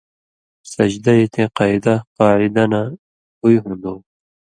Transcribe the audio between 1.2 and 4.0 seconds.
تے قَیدہ (قاعِدہ) نہ بُی ہون٘دُوں،